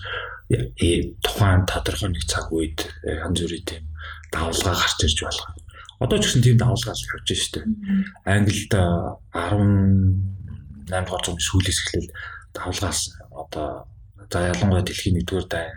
[1.23, 3.85] тухайн тодорхой нэг цаг үед янз бүрийн тийм
[4.31, 5.51] давлгаа гарч ирж болох
[5.97, 7.65] Одоо ч гэсэн тийм давлгаал явж штэ.
[8.29, 12.13] Англид 18 дугаар зууны сүүлээс эхлээл
[12.53, 13.89] давлгаас одоо
[14.29, 15.73] за ялангуяа дэлхийн 1-р дай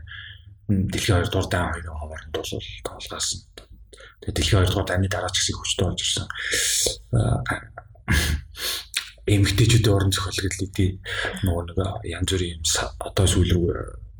[0.67, 2.52] дэлхийн 2-р дай хоёрын хооронд бол
[2.84, 3.47] давлгаас
[4.19, 6.28] тэгээ дэлхийн 2-р дайны дараа ч гэсэн хүчтэй болж ирсэн.
[9.30, 10.89] Эмгтээчүүдийн орон зохиол гэдэг
[11.46, 11.78] нөгөө нэг
[12.10, 12.62] янз бүрийн
[13.06, 13.70] одоо сүүл рүү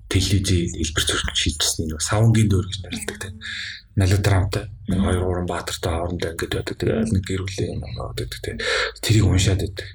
[0.10, 3.36] телевизийн хэлбэр зөрчил шийдсэн нэг савнгийн дөөр гэж нэрлэдэг тийм
[4.00, 6.78] мелодрамтай нэг хоёр гурван баатартай хоорондоо ингээд байдаг.
[6.80, 7.82] Тэгээд нэг гэр бүлийн юм
[8.16, 8.58] байдаг тийм.
[9.04, 9.88] Тэрийг уншаад байдаг.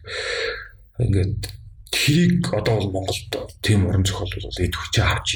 [1.00, 1.42] Ингээд
[1.88, 3.32] тэрийг одоо бол Монголд
[3.64, 5.30] тийм уран зохиол бол эд хүчээ авч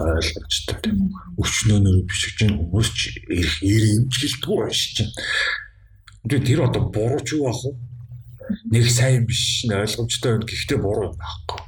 [0.00, 0.98] ойлгомжтой тийм.
[1.36, 5.12] Өвчнөөнөр бишиж чинь хүмүүс ч ирэх ирэмжгэлтгүй уншиж чинь.
[6.24, 7.76] Тэр одоо буруу ч юу ах вэ?
[8.70, 10.48] Нэг сайн биш нэ ойлгомжтой байна.
[10.48, 11.60] Гэхдээ буруу байхгүй.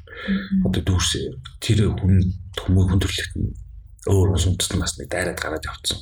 [0.67, 1.27] Одоо дүүрсээ
[1.63, 2.21] тэр хүн
[2.57, 3.33] төмөө хүндрэлт
[4.07, 5.99] өөр ус үндэстэн бас нэг дайраад гараад явцсан.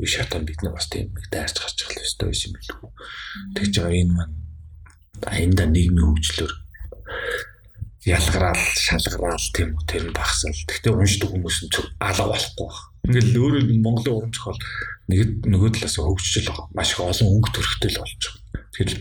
[0.00, 2.90] Үе шатан бид нар бас тийм нэг дайрч гарч байгаа ёстой байсан юм билүү.
[3.56, 4.36] Тэгж байгаа энэ маань
[5.28, 6.52] аянда нийгмийн хөгжлөөр
[8.08, 10.56] ялгараал шалгараал тийм үү тэр нь багсаал.
[10.66, 12.78] Гэхдээ уншдаг хүмүүс нь алга болохгүй баг.
[13.06, 14.60] Ингээл өөрөө Монголын уран зохиол
[15.12, 16.66] нэг нөгөө талаас хөгжиж байгаа.
[16.74, 18.42] Маш их олон өнгө төрхтэй л болж байгаа.
[18.74, 18.92] Тэгэхээр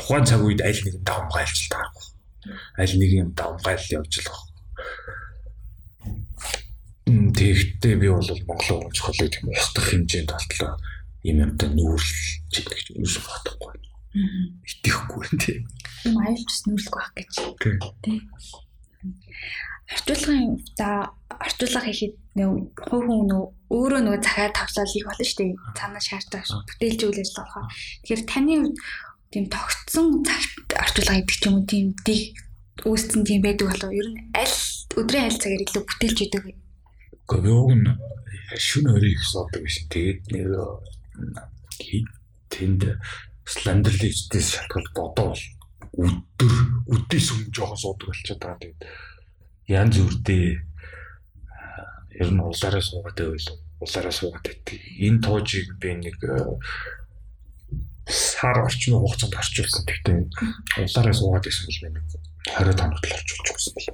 [0.00, 2.08] тухайн цаг үед аль нэгэн давмгайлж таарах.
[2.80, 4.50] Аль нэг юм давмгайл явж л байгаа
[7.10, 10.72] Тэгэхдээ би бол Монголын уран зохиолыг тийм устгах хэмжээнд болтлоо
[11.26, 12.10] юм юмтай нүүрлж
[12.54, 13.74] гэж юу бодохгүй.
[14.62, 15.60] Итгэхгүй тийм.
[16.06, 17.34] Юм аюулч нүүрлэх байх гэж.
[18.06, 18.22] Тийм.
[19.90, 25.38] Орчуулгын за орчуулга хийхэд нөө хувь хүн нөө өөрөө нөө цагаа тавсаал хийх болно шүү
[25.50, 25.58] дээ.
[25.74, 27.66] Цаанаа шаардах бүтээлжүүлэл болохоор.
[28.06, 28.54] Тэгэхээр таны
[29.30, 32.20] тийм тогтсон цагт орчуулга хийдэг ч юм уу тийм дэг
[32.86, 34.58] үүсцэн тийм байдаг болов ер нь аль
[34.98, 36.42] өдрийн аль цагаар илүү бүтээлж идэг
[37.30, 37.86] Гэхдээ юуг нь
[38.58, 39.86] шүн өрийг суудаг биш.
[39.86, 40.50] Тэгээд нэг
[42.50, 42.98] тэнд
[43.46, 45.44] слендерлистээс шалтгаалж бодоо бол
[45.94, 46.54] өдөр
[46.90, 48.58] өдөөс өмнө жоохон суудаг болчиход байгаа.
[48.58, 48.82] Тэгээд
[49.70, 50.46] янз бүрдээ
[52.18, 54.78] ер нь улаараа суугаад байвал улаараа суугаад байдаг.
[54.98, 56.18] Энэ тоожийг би нэг
[58.10, 59.82] сар орчмын хугацаанд орчуулсан.
[59.86, 60.18] Тэгтээ
[60.84, 62.04] улаараа суугаад байсан бол нэг
[62.50, 63.88] 20 тоног л орчуулж өгсөн бэл.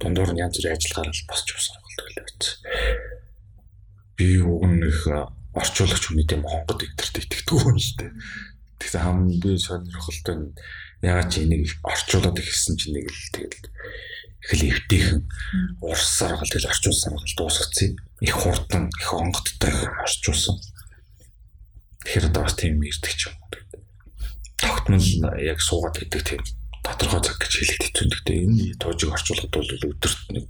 [0.00, 2.44] Дундуур нь янз бүрийн ажиллагаар л босч болдог л байц.
[4.18, 5.00] Би уг их
[5.54, 8.12] орчуулагч хүн тийм хонгод эдэрт итгэдэг хүн л дээ.
[8.82, 10.48] Тэгсэн хамгийн сонирхолтой нь
[11.06, 13.70] ягаад чи энийг орчуулад ихсэн чи нэг л тэгэл
[14.42, 15.22] их л эвтэйхэн
[15.80, 17.94] урсаар гал тэгэл орчуулсан гал дуусгацсан.
[18.20, 20.58] Их хурдан их онгодтой орчуулсан.
[22.04, 23.48] Тэгэхээр одоо бас тийм ирдэг ч юм уу.
[24.60, 25.08] Тогтмол
[25.40, 26.42] яг суугаад гэдэг тийм
[26.84, 28.06] тодорхой цаг гэж хэлээд хэцүү.
[28.12, 30.44] Гэхдээ энэ тоожиг орчуулгад бол өдөрт нэг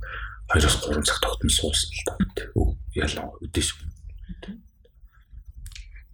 [0.51, 2.15] 2-оос 3 цаг тогтмол суусан л да.
[2.95, 3.71] Ялаа өдөөс.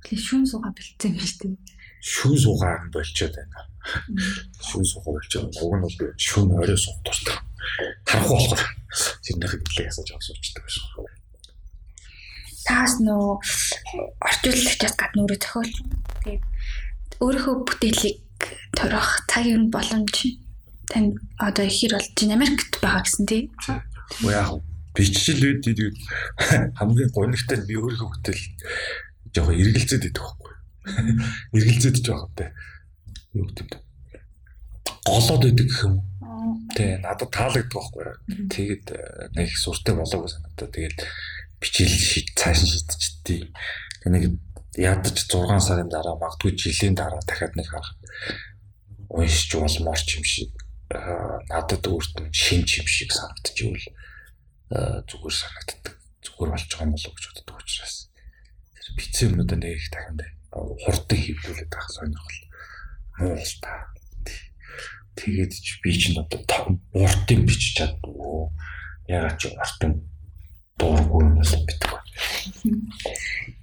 [0.04, 1.56] Тэгээ шүүн суугаа бэлдсэн юм шүү дээ.
[2.00, 3.58] Шүүн суугаа болчиход байна.
[4.60, 5.60] Шүүн болж байгаа.
[5.60, 7.36] Уг нь бол шүүн орой суух дуртай.
[8.08, 8.64] Харахгүй болохоор
[9.24, 10.84] тэрнийх гэлээ ясаж авах суучдаг байсан.
[12.66, 13.40] Таас нөө
[14.20, 15.74] орчуулагчаас гадна өөрөө зохиолч.
[16.24, 16.44] Тэгээд
[17.20, 18.18] өөрийнхөө бүтээлийг
[18.76, 20.14] торих цаг ер нь боломж
[20.90, 23.42] тань одоо ихэр болж байна Америкт байгаа гэсэн тий.
[24.24, 24.60] Уу яах
[24.94, 25.96] бичил үед тэгээд
[26.78, 28.44] хамгийн гонигтай нь би өөрийнхөө бүтээл
[29.34, 30.52] жоохон эргэлзээд идэх байхгүй.
[31.54, 32.52] Эргэлзээд жоохон тэ.
[33.38, 33.78] Юу гэдэг вэ?
[35.06, 35.96] Голоод идэг гэх юм.
[36.74, 38.04] Тэ надад таалагддаг байхгүй.
[38.50, 39.00] Тэгээд э,
[39.38, 40.68] нэг суртай болоогүй санагдаа.
[40.68, 40.98] Тэгээд
[41.62, 43.52] бичил шийд цааш шийдчихтий.
[44.00, 44.24] Тэг нэг
[44.80, 47.92] ядаж 6 сарын дараа магадгүй жилийн дараа дахиад нэг харах
[49.12, 50.50] уншиж болмоор ч юм шиг
[51.52, 53.86] надад өөрт нь шинж юм шиг санагдчихвэл
[55.04, 55.94] зүгээр санагддаг.
[56.24, 57.96] Зүгээр болж байгаа юм болов гэж боддог учраас
[58.72, 60.16] тэр бицэн юмнуудаа нэг их дахин
[60.50, 62.40] хурдан хөвлүүлээд авах сонирхол
[63.20, 63.92] муу л та.
[65.18, 68.48] Тэгээд ч би ч одоо уртын бичиж чаддгүй.
[69.10, 69.92] Ягаад ч уртын
[70.80, 72.00] дуургүй юм бол битггүй.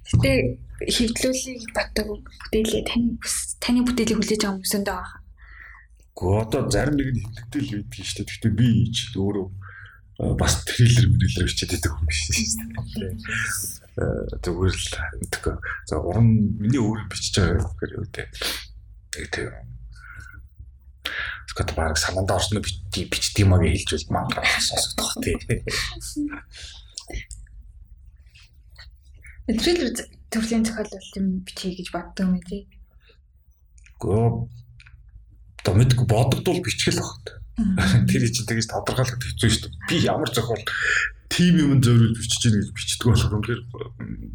[0.08, 0.32] Гэтэ
[0.77, 3.17] хөвдлүүлийг батдаг бүтээлээ таны
[3.58, 5.19] таны бүтээлийг хүлээж байгаа хүмүүсэндээ байгаа.
[6.17, 8.30] Гэхдээ одоо зарим нэг нь хөвлөгдөл байдаг шүү дээ.
[8.30, 9.47] Гэхдээ би ч өөрөө
[10.38, 12.34] бас трейлер мөрөлөр бичээд байдаг юм биш шүү
[12.97, 13.13] дээ.
[14.45, 14.89] Зүгээр л
[15.21, 15.56] мэдгүй.
[15.89, 16.27] За уран
[16.62, 18.27] миний өөр бичиж байгаа гэхээр юу дээ.
[19.13, 19.77] Тэгээд
[21.47, 25.38] Скот баг санаанд орсон бичдэг юм аа гэж хэлж бол мангар сонсогдох тий.
[29.48, 29.96] Трейлер
[30.28, 32.67] төрлийн зохиолол юм бичиж гэж боддог юм тий.
[34.04, 34.48] Гөө
[35.78, 37.38] мэдгүй бодогдвол бичгэл багт.
[38.12, 39.88] Тэр чинь тэгэж тодорхойлоход хэцүү шүү дээ.
[39.89, 40.63] Би ямар зохиол
[41.32, 43.65] тим юм зориулж бичиж гин гэж бичдэг болох юм хэрэг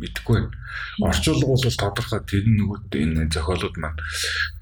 [0.01, 0.51] мэдэхгүй байна.
[1.03, 4.01] Орчуулга бол тодорхой тэр нөгөөд энэ зохиолууд маань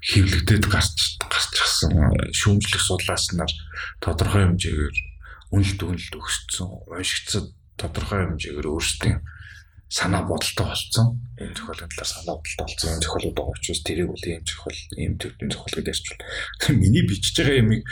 [0.03, 1.91] хэвлэгдээд гарч гарчихсан
[2.31, 3.51] шүүмжлэх судлааснаар
[3.99, 4.97] тодорхой хэмжээгээр
[5.51, 7.43] үнэлт үнэлт өгсөн уншигдсан
[7.81, 9.19] тодорхой хэмжээгээр өөрсдийн
[9.91, 11.19] санаа бодолтой болсон.
[11.35, 12.89] Энэ зохиолын талаар санаа бодолтой болсон.
[12.95, 16.79] Энэ зохиолууд байгаа учраас тэрийг бол ийм зохиол, ийм төвийн зохиол гэж ярьчихвал.
[16.79, 17.83] Миний бичиж байгаа юмыг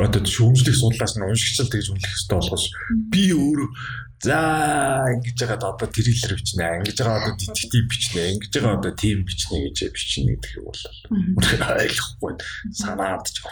[0.00, 2.64] одоо шүүмжлэх судлаас нь уншигчл тэгж үнэлэх хэрэгтэй болгож
[3.12, 3.68] би өөрөө
[4.22, 4.38] за
[5.12, 9.56] ингэж яагаад одоо триллер бичнэ ингэж байгаа одоо детектив бичнэ ингэж байгаа одоо тим бичнэ
[9.66, 10.82] гэж бичнэ гэдэг бол
[11.84, 12.32] ойлгохгүй
[12.70, 13.44] санаад ч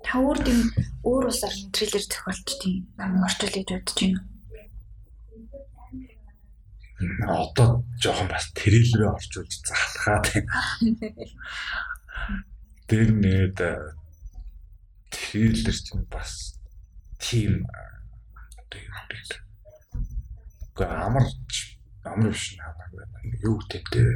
[0.00, 0.60] та өөр тийм
[1.04, 4.29] өөр улсаар триллер зохиолч тийм намайг орчуулж бодож байна
[7.26, 10.52] одоо жоохон бас триллерээ орчуулж залхаад байна.
[12.88, 13.58] Тэр нэт
[15.08, 16.60] триллер чинь бас
[17.16, 17.64] тийм
[18.60, 19.40] одоо юу гэдэг.
[20.76, 21.24] Гэхдээ амар
[22.04, 23.04] амар биш хамаагүй
[23.48, 24.08] юу гэдэг.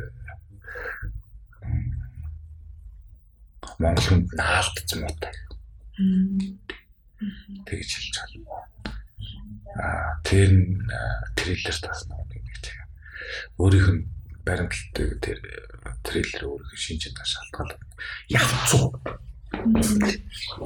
[3.81, 5.33] Монгол хүнд наалдсан муутай.
[7.65, 8.61] Тэгж хэлж байна.
[9.81, 10.53] Аа тэр
[11.33, 11.77] триллер
[12.63, 12.91] тас нэг
[13.59, 14.03] өөрийнх нь
[14.45, 15.39] баримталтай тэр
[16.05, 17.83] трейлер өөрийнх нь шинжтэй шалтгаалаад
[18.29, 18.93] явцуу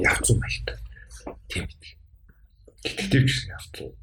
[0.03, 0.69] явцуу байт.
[1.49, 1.97] Тийм үү.
[2.85, 3.95] Гэхдээ ч явцуу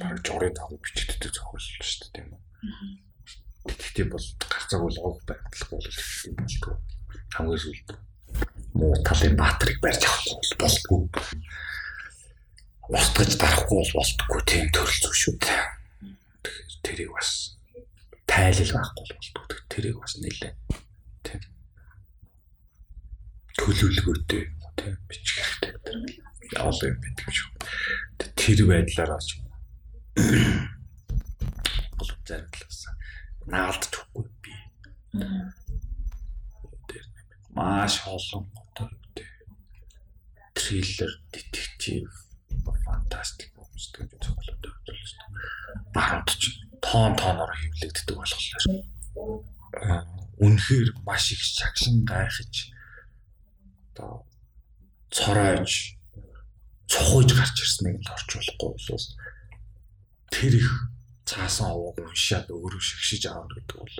[0.00, 2.40] баг жорын дагуу бичигддэг зохиол шүү дээ тийм үү.
[3.66, 6.76] Гэхдээ бол гарцааг бол уух баримтлах бол тийм болтгоо.
[7.34, 7.88] Хамгийн сүүлд
[8.76, 11.00] муу талын баатрыг барьж авах болтгоо.
[12.90, 15.79] Устгаж дарахгүй бол болтгоо тийм төрөл зүйл шүү дээ.
[16.84, 17.58] Тэрийг бас
[18.26, 19.48] тайлал байхгүй болдог.
[19.68, 20.54] Тэрийг бас нэлээ
[21.26, 21.42] тийм
[23.60, 24.44] төлөвлөгөөтэй
[24.78, 26.22] тийм бичих хэрэгтэй.
[26.56, 27.50] Яавал юм байдаг шүү.
[28.40, 29.38] Тэр байдлаараа ч
[32.00, 32.80] бол зарим талаас
[33.46, 34.54] наалдчихгүй би.
[36.88, 37.04] Тэр
[37.54, 38.88] маш олон одоо
[40.54, 42.08] триллер, детектив,
[42.84, 45.24] фантастик хүмүүстэй зохиолууд өгдөг шүү.
[45.96, 48.84] Баруун ч тоон тооноор хөвлөгддөг болохоор
[50.40, 52.76] үнэхээр маш их шагшин гайхаж
[53.96, 54.28] одоо
[55.08, 55.96] цоройж
[56.92, 59.16] цохойж гарч ирснийг л орчуулахгүй болоос
[60.28, 60.68] тэр их
[61.24, 63.96] цаасан овог уншаад өөрөө шигшиж авах гэдэг бол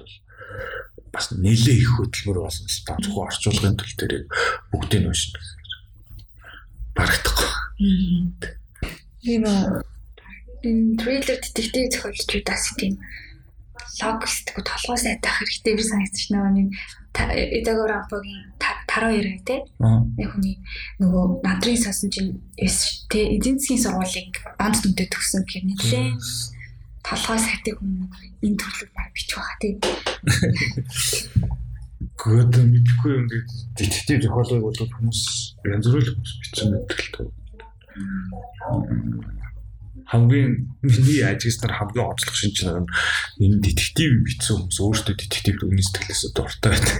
[1.12, 4.24] бас нэлээ их хөдөлмөр болсон л та зөвхөн орчуулгын төл дээр
[4.72, 5.40] бүгдийг уншина
[6.96, 8.59] барагдахгүй.
[9.22, 9.84] Тийм үү
[10.64, 13.00] энэ трейлер детектив зохиолчдаас тийм
[14.00, 16.68] логистик толгой сайтай хэрэгтэй би санагдчих нөгөө нэг
[17.10, 18.54] Эдагор Рампогийн
[18.86, 19.66] тараа яриа те.
[19.80, 20.56] Нэг хүний
[21.02, 22.38] нөгөө надрын сасан чинь
[23.10, 26.06] те эдийн засгийн сургуулийг банд дүнтэй төгсөн гэхээр нэлээ
[27.02, 28.08] толгой сайтай хүн
[28.40, 29.68] энэ төрлөг баг бичих байха те.
[32.20, 35.20] Гэхдээ мэдхгүй ингээд детектив зохиолыг бол хүмүүс
[35.66, 37.39] янз бүрэл бичсэн байдаг л
[40.10, 42.90] хамгийн миний ажигснаар хамгийн онцлог шинж нь
[43.44, 46.98] энэ детектив бичсэн хүмүүс өөрсдөө детективд үнэн сэтгэлээс дуртай байдаг.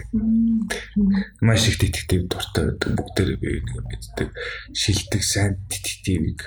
[1.43, 2.91] Маш их детектив дуртай байдаг.
[2.95, 4.29] Бүгдээрээ би нэг мэддэг.
[4.71, 6.47] Шилдэг сайн детективийг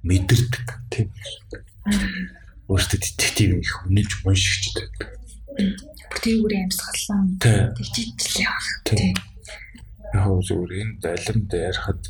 [0.00, 1.12] мэдэрдэг тийм.
[2.72, 5.12] Өөрсдөө детектив их үнэлж уншигч байдаг.
[6.08, 7.36] Бүтээгээр амьсгалсан.
[7.36, 8.68] Тэгжиж л явах.
[8.88, 9.12] Тийм
[10.14, 12.02] яг зүгээр энэ далимд ярихад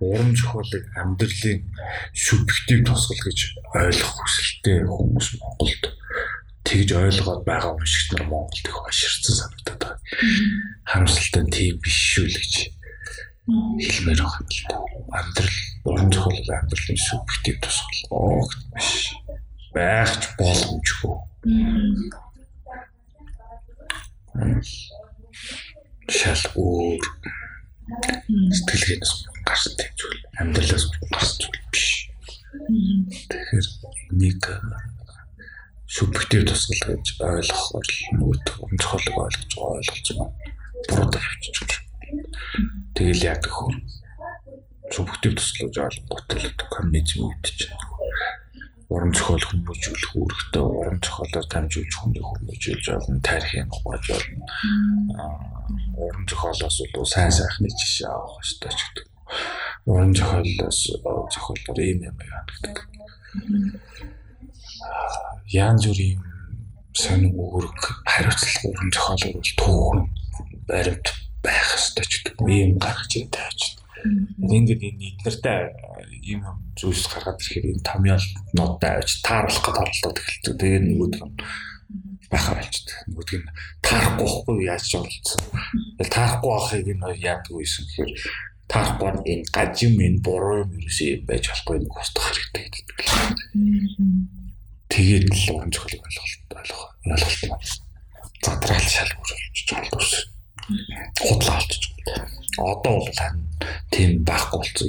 [0.00, 1.60] урам зохиолыг амьдралын
[2.14, 3.38] субъектив тусгал гэж
[3.76, 5.84] ойлгох хүсэлтэй хүмүүс Монголд
[6.64, 10.00] тэгж ойлгоод байгаа юм шиг нар Монголд их баширцсан санагдаад байна.
[10.88, 12.54] Харамсалтай нь тийм биш шүү л гэж
[13.84, 14.76] хэлмээр байгаа юм л да.
[15.18, 19.12] Амьдрал урам зохиол амьдралын субъектив тусгал огт биш.
[19.76, 21.16] Байгч боломжгүй
[26.08, 27.04] шал өөр
[28.56, 29.12] сэтгэлгээнээс
[29.44, 31.88] гарсан зүйл амьдралаас гарсан зүйл биш.
[33.28, 33.66] Тэгэхээр
[34.16, 34.40] нэг
[35.84, 40.30] субъектив тусгал гэж ойлгохоор нөгөө онцгойлог ойлгож ойлгож байгаа
[40.88, 41.56] буруу тавьчих.
[42.96, 43.76] Тэгэл яг хөр
[44.92, 47.72] субъектив тусгал гэж ойлгоход л коммунизм үүдчих
[48.88, 54.44] уран зохиол хүмүүжүүлэх үүрэгтэй уран зохиолоор дамжуулж хүний хүмүүжүүлж болно тарихын ухааж болно
[56.00, 59.06] уран зохиолоос бол сайн сайхны жишээ авах хэрэгтэй ч гэдэг.
[59.84, 60.80] Уран зохиолоос
[61.36, 62.76] зохиолоор ийм юм яа гэдэг.
[65.52, 66.24] Янз бүрийн
[66.96, 70.06] сонин үүрэг хариуцлага уран зохиолоор бол туурын
[70.64, 71.06] баримт
[71.44, 72.36] байх хэрэгтэй ч гэдэг.
[72.48, 73.78] Ийм гаргаж ирдэг
[74.38, 75.58] Ингээд энэ нийтлэртэй
[76.22, 76.42] ийм
[76.78, 80.54] зүйлс гаргаад ирэхээр энэ томьёол нодтай авч тааруулах гэдэг оролдоод эхэлдэг.
[80.58, 81.34] Тэгээд нөгөөд нь
[82.30, 82.96] байхаа болчихдог.
[83.10, 83.50] Нөгөөд нь
[83.82, 85.40] таарахгүй байхгүй яаж ч оролцсон.
[85.98, 88.12] Тэгэл таарахгүй байхыг нь яадаг байсан гэхээр
[88.70, 92.98] таарахгүй нь энэ гажим энэ буруу юм ерөөсөө байж болохгүй нэг устгах хэрэгтэй гэдэг.
[94.92, 97.66] Тэгээд л уран зохиолыг ойлголт ойлголт маань
[98.44, 99.30] задраал шалгуулж
[99.90, 100.37] болчихсон.
[100.68, 101.96] Худлаа болчихсон.
[102.58, 103.44] Одоо бол харин
[103.90, 104.88] тийм байхгүй болцсон.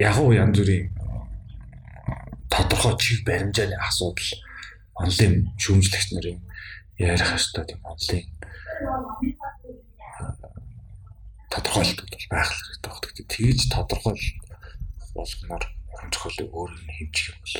[0.00, 0.88] Яг уу янз бүрийн
[2.48, 4.30] тодорхой чиг баримжааны асуудал
[4.96, 6.40] онлайн шүүмжлэгч нарын
[6.98, 8.26] ярих хэвээр тийм онлайн
[11.52, 12.92] тодорхойлт бол байх хэрэгтэй.
[12.92, 14.26] Тэгтээ тэгж тодорхойл
[15.12, 17.52] болгоноор уран зохиолыг өөр нь хэмжих юм бол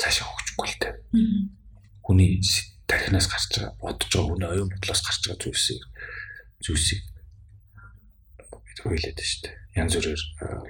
[0.00, 0.94] цаашаа хөгжихгүй л дээ.
[2.00, 2.40] Хүний
[2.90, 5.82] тархинаас гарч байгаа бодож байгаа хүний оюун бодлоос гарч байгаа зүйлсийг
[6.64, 7.02] зүйлсийг
[8.66, 9.56] бид хойлоод шүү дээ.
[9.78, 10.22] Янз бүрээр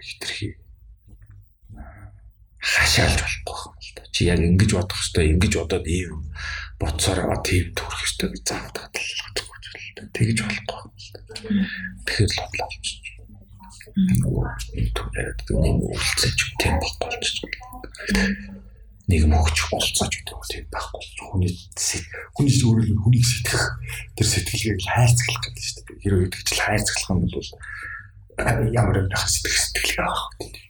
[0.04, 0.48] хитрхи
[2.61, 4.02] хашаалж болохгүй юм л да.
[4.12, 6.28] Чи яг ингэж бодох хэвээр ингэж бодоод ийм
[6.76, 10.12] бодсоор байгаа тийм төрөх хэвээр гэж заавал татлах гэж байна.
[10.12, 11.20] Тэгэж болохгүй юм л да.
[12.04, 12.98] Тэгэхээр л бодлоо болчих.
[13.90, 18.68] Нөгөө энэ төрөд нэг үйлчлэж тийм болохгүй болчих
[19.10, 21.02] нийгэм хөгжих болцооч гэдэг нь тийм байхгүй.
[21.34, 21.52] Хүний
[22.34, 23.64] хүний л хүнийг сэтгэх
[24.14, 26.00] тэр сэтгэлгээг хайрцаглах гэдэг шүү дээ.
[26.00, 27.50] Хэрвээ итгэж хайрцаглах юм бол
[28.70, 30.62] ямар нэг сэтгэх сэтгэлгээ авах гэдэг.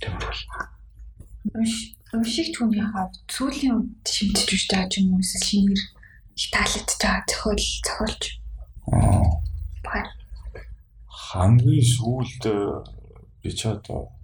[0.00, 0.40] Тэр бол
[2.16, 5.82] Уншигч хүний хав сүүлийн үед шимтэж үж байгаа юм уу эсвэл шинээр
[6.38, 8.22] их таалагдж байгаа зохиол зохиолч.
[8.88, 10.06] Аа.
[11.10, 12.42] Хамгийн сүүлд
[13.42, 14.14] би ч одоо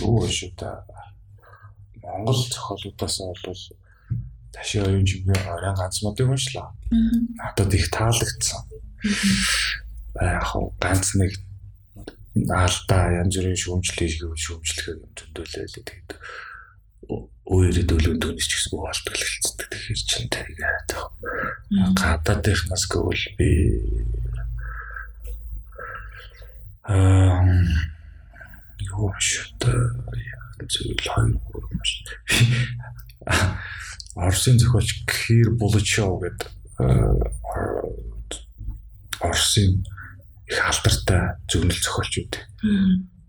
[0.00, 0.76] юу шүү дээ
[2.02, 3.62] Монгол зохиолуудаас бол
[4.52, 6.74] ташаа оюун чиглэлийн оройн ганц модыг уншлаа.
[6.90, 8.62] Надад их таалагдсан.
[10.20, 10.44] Яг
[10.80, 11.32] ганц нэг
[12.34, 16.10] наалтаа янз бүрийн шүүмжлэх шүүмжлэхээ юм зөндөлөөлөө тэгээд
[17.52, 19.68] өөрөөр дөлөв дүнс ч гэсэн болтгол хэлцдэг.
[19.68, 20.90] Тэгэхээр чин тэгээд
[21.98, 23.50] гадаадынхнаас гэвэл би
[26.88, 27.44] аа
[28.80, 29.72] юу шүтэ
[30.68, 31.34] зүйл хоёр
[31.72, 31.90] маш
[34.14, 36.48] Орсын зохиолч Кир Булчов гэдэг
[39.20, 39.84] Орсын
[40.46, 42.28] их алдартай зөвнөл зохиолч үү.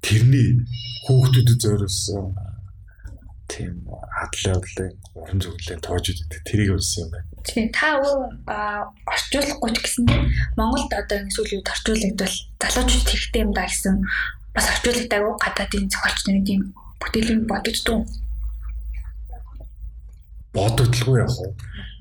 [0.04, 0.68] Тэрний
[1.08, 2.36] хүүхдүүдэд зориулсан
[3.48, 3.86] тийм
[4.24, 7.28] адлаадлын уран зөвлөлийн тоожид гэдэг тэрийг үлсэн юм байна.
[7.48, 8.20] Тийм та өөр
[9.08, 10.06] орчуулахгүй ч гэсэн
[10.58, 13.96] Монголд одоо ингэ сүүлийн үед орчуулагдвал залуучууд хэрэгтэй юм да гэсэн
[14.56, 16.62] бас орчуулагдаагүй гадаадын зохиолч нарын тийм
[17.04, 18.02] бүтээлийг бодогдсон.
[20.56, 21.52] Бодогдлгүй яг уу.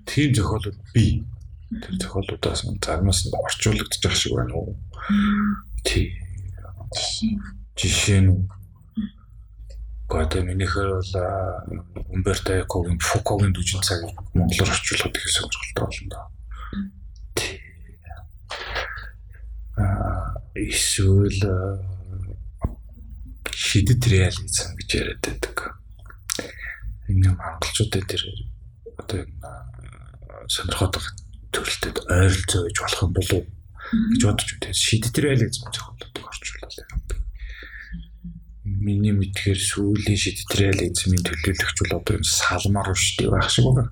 [0.07, 1.25] Тийм зохиолууд би
[1.83, 4.77] тэр зохиолуудаас заримаас нь орчуулагдчих шиг байна уу?
[5.85, 6.15] Тийм.
[7.77, 8.49] Жишээ нь
[10.13, 11.13] Гэхдээ минийхэр бол
[12.13, 14.05] Умберто Экогийн Фукогийн дүжин цаг
[14.37, 16.21] монголоор орчуулах гэх сонирхолтой болно да.
[19.81, 21.41] Аа эсвэл
[23.73, 25.57] шидэт реализм гэж яриад байдаг.
[27.09, 28.23] Энэ монголчуудад тэр
[29.01, 29.25] одоо
[30.53, 31.01] сонирхоод
[31.57, 33.45] төрөлтөд ойролцоо гэж болох юм болов
[34.13, 34.77] гэж бодож байна.
[34.77, 37.01] Шидэт реализм зохиолдог орчуулалт юм
[38.63, 43.89] миний мэдхээр сүүлийн шидэтрализмын төлөөлөгч бол одоо энэ салмар ушдаг байх шиг байна.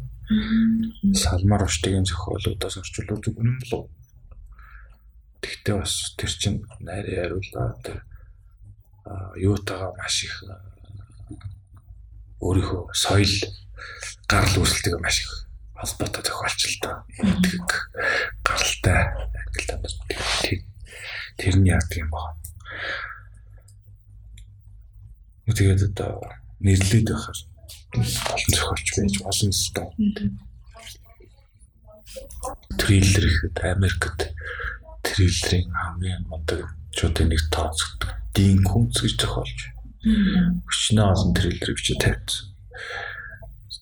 [1.16, 3.88] Салмар ушдгийн зохиолуудаас орчуулж өгнө болов.
[5.40, 8.04] Тэгтээ бас тэр чинь найрын хариулаа тэр
[9.36, 10.34] юутаага маш их
[12.40, 13.34] өөрийнхөө соёл
[14.28, 15.32] гарал үүсэлтэйг маш их
[15.74, 17.04] холбоотой тохиолчлоо.
[17.16, 17.72] Тэгэх
[18.44, 19.00] гаралтай
[19.40, 20.64] англи
[21.36, 22.40] тэрний яадаг юм байна
[25.50, 26.22] Тэгээд одоо
[26.62, 27.38] нэрлээд байхаар
[28.30, 29.82] олон зохиолч байж олон сто.
[32.78, 34.30] Триллер ихэд Америкт
[35.02, 38.19] триллерийн хамгийн мундаг чуудын нэг тооцогддог.
[38.34, 39.58] Дин Кунц гэж зохиолч.
[40.04, 42.54] Өчнөө олон триллер бичиж тавьсан.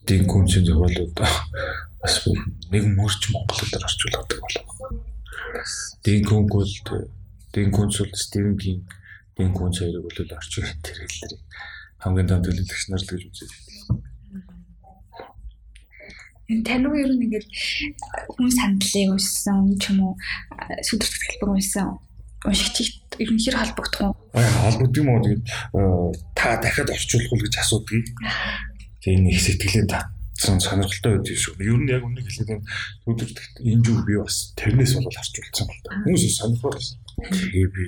[0.09, 2.25] Дин Кунцийн зохиолууд бас
[2.73, 4.67] нэг мөрч монголоор орчуулдаг болов.
[6.05, 6.49] Дин Кунц
[6.89, 7.09] бол
[7.53, 8.89] Дин Кунц бол Стивен Кинг
[9.39, 11.33] энэ хүн хоёрыг бол орчин тэрэллэр
[12.03, 13.51] хамгийн дан төлөвлөгч нар л гэж үзэж
[16.49, 16.89] байна.
[16.91, 17.47] Уу ер нь ингээд
[18.35, 20.15] хүн сандлыг уншсан ч юм уу
[20.83, 22.03] сүдэрт хэлбэр уншсан
[22.47, 24.39] уншигчид ер нь хэр холбогдох вэ?
[24.39, 25.43] Аа холбогдсон юм уу тэгээд
[26.39, 28.07] та дахиад орчуулах уу гэж асуудгийг.
[29.03, 31.55] Тэгээ нэг сэтгэлийн татсан сонирхолтой байд юм шүү.
[31.59, 32.63] Ер нь яг үнэ хэлээд
[33.03, 35.91] сүдэрт энэ юу би бас тэрнээс бол орчуулсан бол та.
[36.07, 36.99] Хүмүүс сонирхол байсан.
[37.19, 37.85] Тэгээ би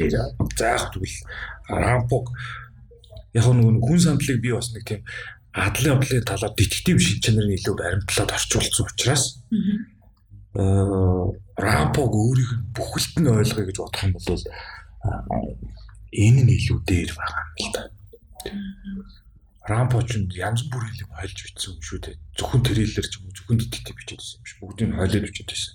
[0.00, 0.12] нэр
[0.56, 1.18] заах тэгвэл
[1.68, 2.32] рампог
[3.36, 5.02] яг нэг хүн сандлыг би бас нэг тийм
[5.54, 9.93] адлын одлын талаар детектив шин чанарын илүү баримтлаад орчуулсан учраас аа
[10.54, 14.38] рампог өөрийг бүхэлд нь ойлгоё гэж бодох юм бол
[16.14, 17.90] энэ нь илүү дээр байгаа юм л да.
[19.66, 22.14] Рампо ч янз бүрийн юм хайлж бичсэн юм шүү дээ.
[22.38, 24.54] Зөвхөн трейлер ч юм уу зөвхөн детектив бичээдсэн юм биш.
[24.62, 25.74] Бүгдийг нь хойлоод бичээдсэн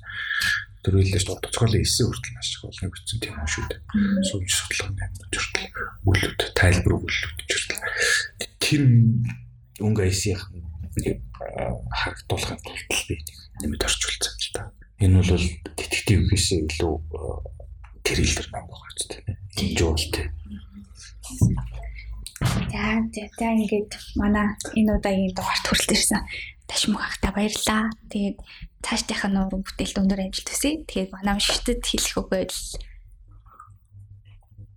[0.80, 3.84] төрүүлээс тодцоолын эсээ хүртэл маш их болно гэсэн тийм шүү дээ.
[4.32, 5.76] Сувж судлааны амьд хүртэл
[6.08, 7.84] үлүүд тайлбар өгүүлэлт хүртэл
[8.64, 8.88] тэр
[9.84, 13.20] өнгө эсийн харагдуулахын тулд би
[13.60, 14.39] нэмэд орчуулсан та.
[15.00, 15.46] Энэ бол
[15.80, 16.96] детектив гэсэн илүү
[18.04, 19.02] тэрэлдэр нам байгаа ч
[19.56, 19.72] тийм.
[19.80, 20.16] Жуулт.
[22.40, 22.84] За
[23.40, 26.24] за ингээд манай энэ удаагийн дугаарт хүрэлт ирсэн.
[26.68, 27.92] Ташмаг хахта баярлаа.
[28.12, 28.38] Тэгээд
[28.84, 30.84] цаашдынхаа нуурын бүтээлд өндөр амжилт хүсье.
[30.84, 32.60] Тэгээд манай уншигчдад хэлэх үг байл.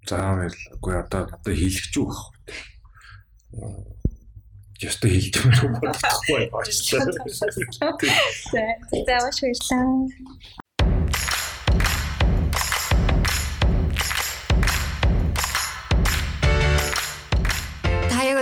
[0.07, 0.75] За баярлалаа.
[0.79, 2.15] Үгүй одоо одоо хэлэх ч үг.
[4.83, 7.07] Яста хэлж байгаа юм бодохгүй аачлаа.
[8.51, 8.63] За
[9.07, 10.63] за маш баярлалаа.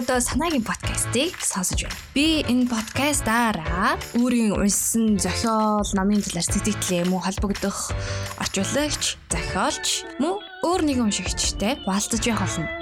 [0.00, 2.00] одоо санаагийн подкастыг сонсож байна.
[2.16, 7.92] Би энэ подкастаараа өөрийн уншсан зохиол, номын талаар сэтгэлээ мөн холбогдох
[8.40, 12.79] орчуулагч, зохиолч мөн өөр нэгэн уншигчтай хуваалцаж явах болно.